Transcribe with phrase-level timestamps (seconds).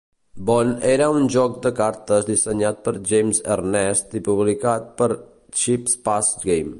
[0.45, 6.69] Bond era un joc de cartes dissenyat per James Ernest i publicat per Cheapass Games.